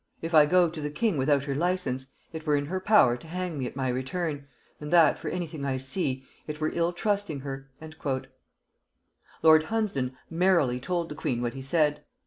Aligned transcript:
If 0.19 0.33
I 0.33 0.47
go 0.47 0.67
to 0.67 0.81
the 0.81 0.89
king 0.89 1.15
without 1.15 1.43
her 1.43 1.53
license, 1.53 2.07
it 2.33 2.47
were 2.47 2.55
in 2.55 2.65
her 2.65 2.79
power 2.79 3.15
to 3.17 3.27
hang 3.27 3.59
me 3.59 3.67
at 3.67 3.75
my 3.75 3.87
return, 3.89 4.47
and 4.79 4.91
that, 4.91 5.19
for 5.19 5.27
any 5.29 5.45
thing 5.45 5.63
I 5.63 5.77
see, 5.77 6.25
it 6.47 6.59
were 6.59 6.71
ill 6.73 6.91
trusting 6.91 7.41
her." 7.41 7.69
Lord 9.43 9.65
Hunsdon 9.65 10.17
"merrily" 10.27 10.79
told 10.79 11.09
the 11.09 11.13
queen 11.13 11.39
what 11.43 11.53
he 11.53 11.61
said. 11.61 12.03